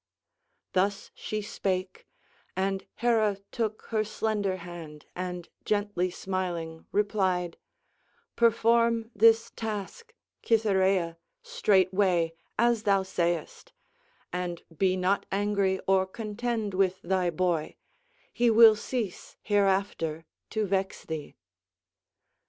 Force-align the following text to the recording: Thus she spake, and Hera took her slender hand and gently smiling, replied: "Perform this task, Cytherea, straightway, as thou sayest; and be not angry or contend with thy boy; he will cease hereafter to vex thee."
Thus 0.73 1.11
she 1.13 1.43
spake, 1.43 2.07
and 2.55 2.87
Hera 2.95 3.37
took 3.51 3.83
her 3.89 4.03
slender 4.03 4.55
hand 4.57 5.05
and 5.15 5.47
gently 5.63 6.09
smiling, 6.09 6.87
replied: 6.91 7.55
"Perform 8.35 9.11
this 9.13 9.51
task, 9.55 10.15
Cytherea, 10.43 11.19
straightway, 11.43 12.33
as 12.57 12.81
thou 12.81 13.03
sayest; 13.03 13.73
and 14.33 14.63
be 14.75 14.97
not 14.97 15.27
angry 15.31 15.79
or 15.85 16.07
contend 16.07 16.73
with 16.73 16.99
thy 17.03 17.29
boy; 17.29 17.75
he 18.33 18.49
will 18.49 18.75
cease 18.75 19.37
hereafter 19.43 20.25
to 20.49 20.65
vex 20.65 21.05
thee." 21.05 21.35